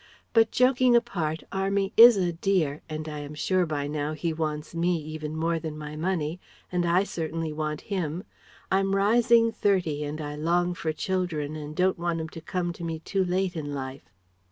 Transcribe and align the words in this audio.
But 0.33 0.49
joking 0.49 0.95
apart, 0.95 1.43
'Army' 1.51 1.93
is 1.95 2.17
a 2.17 2.33
dear 2.33 2.81
and 2.89 3.07
I 3.07 3.19
am 3.19 3.35
sure 3.35 3.67
by 3.67 3.85
now 3.85 4.13
he 4.13 4.33
wants 4.33 4.73
me 4.73 4.97
even 4.97 5.35
more 5.35 5.59
than 5.59 5.77
my 5.77 5.95
money 5.95 6.39
and 6.71 6.87
I 6.87 7.03
certainly 7.03 7.53
want 7.53 7.81
him. 7.81 8.23
I'm 8.71 8.95
rising 8.95 9.51
thirty 9.51 10.03
and 10.03 10.19
I 10.19 10.33
long 10.35 10.73
for 10.73 10.91
children 10.91 11.55
and 11.55 11.75
don't 11.75 11.99
want 11.99 12.19
'em 12.19 12.29
to 12.29 12.41
come 12.41 12.73
to 12.73 12.83
me 12.83 12.97
too 12.97 13.23
late 13.23 13.55
in 13.55 13.75
life." 13.75 14.09